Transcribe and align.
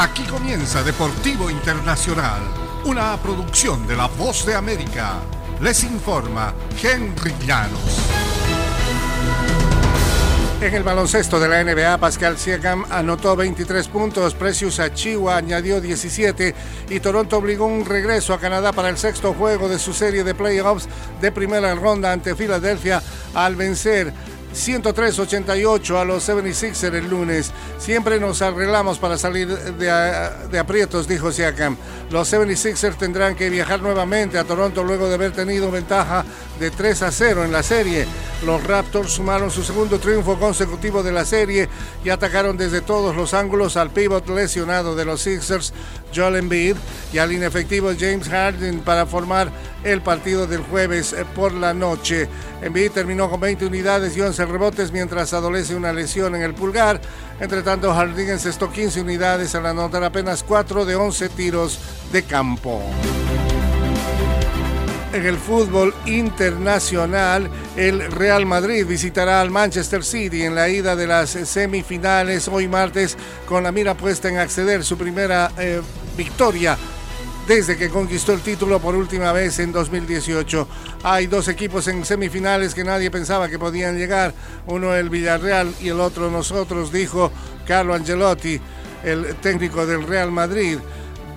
Aquí 0.00 0.22
comienza 0.22 0.82
Deportivo 0.82 1.50
Internacional, 1.50 2.40
una 2.86 3.18
producción 3.18 3.86
de 3.86 3.94
La 3.96 4.06
Voz 4.06 4.46
de 4.46 4.54
América. 4.54 5.16
Les 5.60 5.84
informa 5.84 6.54
Henry 6.82 7.34
Llanos. 7.46 7.98
En 10.62 10.74
el 10.74 10.82
baloncesto 10.82 11.38
de 11.38 11.48
la 11.48 11.62
NBA, 11.62 11.98
Pascal 11.98 12.38
Siakam 12.38 12.86
anotó 12.88 13.36
23 13.36 13.88
puntos, 13.88 14.32
Precious 14.32 14.80
Achiwa 14.80 15.36
añadió 15.36 15.82
17 15.82 16.54
y 16.88 17.00
Toronto 17.00 17.36
obligó 17.36 17.66
un 17.66 17.84
regreso 17.84 18.32
a 18.32 18.40
Canadá 18.40 18.72
para 18.72 18.88
el 18.88 18.96
sexto 18.96 19.34
juego 19.34 19.68
de 19.68 19.78
su 19.78 19.92
serie 19.92 20.24
de 20.24 20.34
playoffs 20.34 20.88
de 21.20 21.30
primera 21.30 21.74
ronda 21.74 22.10
ante 22.10 22.34
Filadelfia 22.34 23.02
al 23.34 23.54
vencer 23.54 24.14
103-88 24.54 26.00
a 26.00 26.04
los 26.04 26.28
76ers 26.28 26.94
el 26.94 27.08
lunes. 27.08 27.52
Siempre 27.78 28.18
nos 28.18 28.42
arreglamos 28.42 28.98
para 28.98 29.16
salir 29.16 29.48
de, 29.48 30.58
aprietos, 30.58 31.06
dijo 31.06 31.32
Siakam. 31.32 31.76
Los 32.10 32.32
76ers 32.32 32.96
tendrán 32.96 33.36
que 33.36 33.50
viajar 33.50 33.80
nuevamente 33.80 34.38
a 34.38 34.44
Toronto 34.44 34.82
luego 34.82 35.08
de 35.08 35.14
haber 35.14 35.32
tenido 35.32 35.70
ventaja 35.70 36.24
de 36.58 36.70
3 36.70 37.02
a 37.02 37.12
0 37.12 37.44
en 37.44 37.52
la 37.52 37.62
serie. 37.62 38.06
Los 38.44 38.64
Raptors 38.64 39.12
sumaron 39.12 39.50
su 39.50 39.62
segundo 39.62 39.98
triunfo 39.98 40.38
consecutivo 40.38 41.02
de 41.02 41.12
la 41.12 41.26
serie 41.26 41.68
y 42.02 42.08
atacaron 42.08 42.56
desde 42.56 42.80
todos 42.80 43.14
los 43.14 43.34
ángulos 43.34 43.76
al 43.76 43.90
pivot 43.90 44.26
lesionado 44.30 44.96
de 44.96 45.04
los 45.04 45.20
Sixers, 45.20 45.74
Joel 46.14 46.36
Embiid, 46.36 46.76
y 47.12 47.18
al 47.18 47.32
inefectivo 47.32 47.90
James 47.98 48.28
Harden 48.28 48.80
para 48.80 49.04
formar 49.04 49.50
el 49.84 50.00
partido 50.00 50.46
del 50.46 50.62
jueves 50.62 51.14
por 51.34 51.52
la 51.52 51.74
noche. 51.74 52.28
Embiid 52.62 52.92
terminó 52.92 53.28
con 53.28 53.40
20 53.40 53.66
unidades 53.66 54.16
y 54.16 54.22
11 54.22 54.46
rebotes 54.46 54.90
mientras 54.90 55.34
adolece 55.34 55.74
una 55.74 55.92
lesión 55.92 56.34
en 56.34 56.42
el 56.42 56.54
pulgar. 56.54 57.00
Entre 57.40 57.62
tanto, 57.62 57.92
Harden 57.92 58.30
encestó 58.30 58.70
15 58.70 59.02
unidades 59.02 59.54
al 59.54 59.66
anotar 59.66 60.02
apenas 60.02 60.42
4 60.42 60.86
de 60.86 60.96
11 60.96 61.28
tiros 61.30 61.78
de 62.10 62.22
campo. 62.22 62.82
En 65.12 65.26
el 65.26 65.38
fútbol 65.38 65.92
internacional, 66.06 67.50
el 67.74 68.12
Real 68.12 68.46
Madrid 68.46 68.86
visitará 68.86 69.40
al 69.40 69.50
Manchester 69.50 70.04
City 70.04 70.42
en 70.42 70.54
la 70.54 70.68
ida 70.68 70.94
de 70.94 71.08
las 71.08 71.30
semifinales 71.30 72.46
hoy 72.46 72.68
martes 72.68 73.16
con 73.44 73.64
la 73.64 73.72
mira 73.72 73.94
puesta 73.94 74.28
en 74.28 74.38
acceder 74.38 74.84
su 74.84 74.96
primera 74.96 75.50
eh, 75.58 75.80
victoria 76.16 76.78
desde 77.48 77.76
que 77.76 77.88
conquistó 77.88 78.34
el 78.34 78.40
título 78.40 78.78
por 78.78 78.94
última 78.94 79.32
vez 79.32 79.58
en 79.58 79.72
2018. 79.72 80.68
Hay 81.02 81.26
dos 81.26 81.48
equipos 81.48 81.88
en 81.88 82.04
semifinales 82.04 82.72
que 82.72 82.84
nadie 82.84 83.10
pensaba 83.10 83.48
que 83.48 83.58
podían 83.58 83.98
llegar, 83.98 84.32
uno 84.68 84.94
el 84.94 85.10
Villarreal 85.10 85.74
y 85.80 85.88
el 85.88 85.98
otro 85.98 86.30
nosotros, 86.30 86.92
dijo 86.92 87.32
Carlo 87.66 87.94
Angelotti, 87.94 88.60
el 89.02 89.34
técnico 89.36 89.86
del 89.86 90.06
Real 90.06 90.30
Madrid 90.30 90.78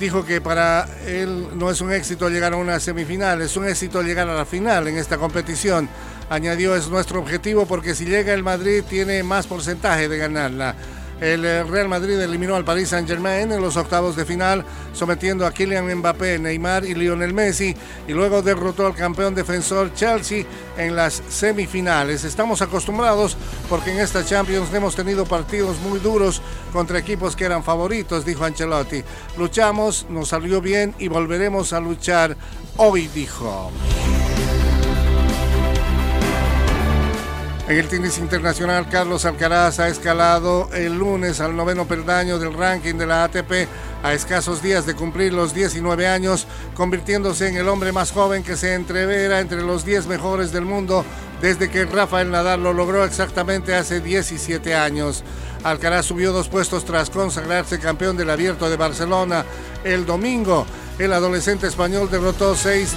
dijo 0.00 0.24
que 0.24 0.40
para 0.40 0.88
él 1.06 1.48
no 1.54 1.70
es 1.70 1.82
un 1.82 1.92
éxito 1.92 2.30
llegar 2.30 2.54
a 2.54 2.56
una 2.56 2.80
semifinal, 2.80 3.42
es 3.42 3.54
un 3.56 3.68
éxito 3.68 4.02
llegar 4.02 4.28
a 4.28 4.34
la 4.34 4.46
final 4.46 4.88
en 4.88 4.96
esta 4.96 5.18
competición. 5.18 5.88
Añadió, 6.30 6.74
es 6.74 6.88
nuestro 6.88 7.20
objetivo 7.20 7.66
porque 7.66 7.94
si 7.94 8.06
llega 8.06 8.32
el 8.32 8.42
Madrid 8.42 8.82
tiene 8.88 9.22
más 9.22 9.46
porcentaje 9.46 10.08
de 10.08 10.16
ganarla. 10.16 10.74
El 11.20 11.44
eh, 11.44 11.62
Real 11.64 11.88
Madrid 11.88 12.18
eliminó 12.18 12.56
al 12.56 12.64
Paris 12.64 12.88
Saint-Germain 12.88 13.52
en 13.52 13.60
los 13.60 13.76
octavos 13.76 14.16
de 14.16 14.24
final, 14.24 14.64
sometiendo 14.94 15.46
a 15.46 15.52
Kylian 15.52 15.94
Mbappé, 15.96 16.38
Neymar 16.38 16.84
y 16.86 16.94
Lionel 16.94 17.34
Messi, 17.34 17.76
y 18.08 18.12
luego 18.12 18.40
derrotó 18.40 18.86
al 18.86 18.94
campeón 18.94 19.34
defensor 19.34 19.92
Chelsea 19.92 20.44
en 20.78 20.96
las 20.96 21.22
semifinales. 21.28 22.24
Estamos 22.24 22.62
acostumbrados 22.62 23.36
porque 23.68 23.92
en 23.92 24.00
esta 24.00 24.24
Champions 24.24 24.72
hemos 24.72 24.96
tenido 24.96 25.26
partidos 25.26 25.78
muy 25.80 25.98
duros 25.98 26.40
contra 26.72 26.98
equipos 26.98 27.36
que 27.36 27.44
eran 27.44 27.62
favoritos, 27.62 28.24
dijo 28.24 28.44
Ancelotti. 28.44 29.02
Luchamos, 29.36 30.06
nos 30.08 30.28
salió 30.28 30.60
bien 30.62 30.94
y 30.98 31.08
volveremos 31.08 31.74
a 31.74 31.80
luchar 31.80 32.36
hoy, 32.76 33.08
dijo. 33.08 33.70
En 37.70 37.78
el 37.78 37.86
tenis 37.86 38.18
internacional, 38.18 38.88
Carlos 38.88 39.24
Alcaraz 39.24 39.78
ha 39.78 39.86
escalado 39.86 40.68
el 40.72 40.98
lunes 40.98 41.40
al 41.40 41.54
noveno 41.54 41.86
peldaño 41.86 42.40
del 42.40 42.52
ranking 42.52 42.96
de 42.96 43.06
la 43.06 43.22
ATP 43.22 43.68
a 44.02 44.12
escasos 44.12 44.60
días 44.60 44.86
de 44.86 44.96
cumplir 44.96 45.32
los 45.32 45.54
19 45.54 46.08
años, 46.08 46.48
convirtiéndose 46.74 47.46
en 47.46 47.56
el 47.56 47.68
hombre 47.68 47.92
más 47.92 48.10
joven 48.10 48.42
que 48.42 48.56
se 48.56 48.74
entrevera 48.74 49.38
entre 49.38 49.62
los 49.62 49.84
10 49.84 50.08
mejores 50.08 50.50
del 50.50 50.64
mundo 50.64 51.04
desde 51.40 51.70
que 51.70 51.84
Rafael 51.84 52.32
Nadal 52.32 52.60
lo 52.60 52.72
logró 52.72 53.04
exactamente 53.04 53.76
hace 53.76 54.00
17 54.00 54.74
años. 54.74 55.22
Alcaraz 55.62 56.06
subió 56.06 56.32
dos 56.32 56.48
puestos 56.48 56.84
tras 56.84 57.08
consagrarse 57.08 57.78
campeón 57.78 58.16
del 58.16 58.30
Abierto 58.30 58.68
de 58.68 58.76
Barcelona 58.76 59.44
el 59.84 60.06
domingo. 60.06 60.66
El 60.98 61.12
adolescente 61.12 61.68
español 61.68 62.10
derrotó 62.10 62.56
6-3, 62.56 62.88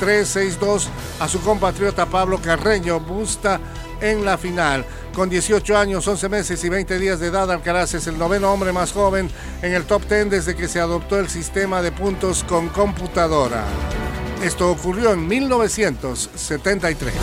6-2 0.00 0.88
a 1.20 1.28
su 1.28 1.40
compatriota 1.40 2.06
Pablo 2.06 2.40
Carreño 2.40 3.00
Busta 3.00 3.60
en 4.00 4.24
la 4.24 4.38
final. 4.38 4.84
Con 5.14 5.28
18 5.28 5.76
años, 5.76 6.06
11 6.06 6.28
meses 6.28 6.62
y 6.64 6.68
20 6.68 6.98
días 6.98 7.20
de 7.20 7.26
edad, 7.28 7.50
Alcaraz 7.50 7.94
es 7.94 8.06
el 8.06 8.18
noveno 8.18 8.52
hombre 8.52 8.72
más 8.72 8.92
joven 8.92 9.30
en 9.62 9.74
el 9.74 9.84
top 9.84 10.08
10 10.08 10.30
desde 10.30 10.54
que 10.56 10.68
se 10.68 10.80
adoptó 10.80 11.18
el 11.18 11.28
sistema 11.28 11.82
de 11.82 11.92
puntos 11.92 12.44
con 12.44 12.68
computadora. 12.68 13.64
Esto 14.42 14.70
ocurrió 14.70 15.12
en 15.12 15.26
1973. 15.26 17.14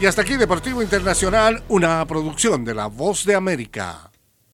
Y 0.00 0.06
hasta 0.06 0.22
aquí 0.22 0.36
Deportivo 0.36 0.80
Internacional, 0.82 1.64
una 1.68 2.06
producción 2.06 2.64
de 2.64 2.74
La 2.74 2.86
Voz 2.86 3.24
de 3.24 3.34
América. 3.34 4.10